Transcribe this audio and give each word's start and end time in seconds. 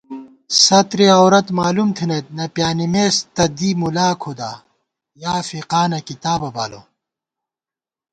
سترِ 0.65 0.99
عورت 1.17 1.47
مالُوم 1.57 1.89
تھنَئیت، 1.97 2.25
نہ 2.37 2.45
پیانِمېس 2.55 3.15
تہ 3.35 3.43
دی 3.57 3.69
مُلاکُھدا 3.81 4.51
یافِقانہ 5.21 5.99
کِتابہ 6.07 6.49
بالہ 6.55 6.81